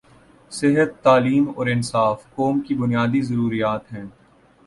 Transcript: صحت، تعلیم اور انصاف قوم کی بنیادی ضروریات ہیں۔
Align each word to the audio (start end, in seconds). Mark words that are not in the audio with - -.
صحت، 0.51 1.03
تعلیم 1.03 1.51
اور 1.55 1.67
انصاف 1.67 2.35
قوم 2.35 2.61
کی 2.61 2.75
بنیادی 2.75 3.21
ضروریات 3.21 3.93
ہیں۔ 3.93 4.05